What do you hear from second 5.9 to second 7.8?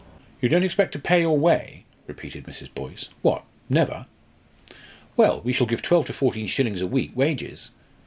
to fourteen shillings a week wages.